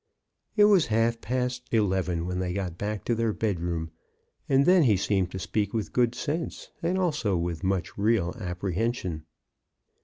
It 0.55 0.65
was 0.65 0.87
half 0.87 1.21
past 1.21 1.69
eleven 1.71 2.25
when 2.25 2.39
they 2.39 2.53
got 2.53 2.75
back 2.75 3.05
to 3.05 3.13
their 3.13 3.33
bedroom, 3.33 3.91
and 4.49 4.65
then 4.65 4.81
he 4.81 4.97
seemed 4.97 5.29
to 5.29 5.37
speak 5.37 5.75
with 5.75 5.93
good 5.93 6.15
sense, 6.15 6.71
and 6.81 6.97
also 6.97 7.37
with 7.37 7.63
much 7.63 7.99
real 7.99 8.33
apprehension. 8.39 9.27